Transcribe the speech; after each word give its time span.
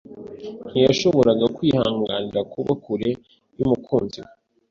Ntiyashoboraga 0.69 1.45
kwihanganira 1.55 2.39
kuba 2.51 2.71
kure 2.83 3.09
yumukunzi 3.57 4.19
we. 4.25 4.31